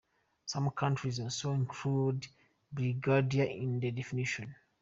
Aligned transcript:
Some 0.47 0.71
countries 0.71 1.19
also 1.19 1.51
include 1.53 2.25
brigadier 2.73 3.43
in 3.43 3.79
the 3.79 3.91
definition. 3.91 4.55